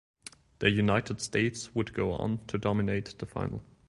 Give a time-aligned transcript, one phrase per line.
[0.57, 3.61] The United States would go on to dominate the final.